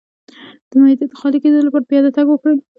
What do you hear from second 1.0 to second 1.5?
د خالي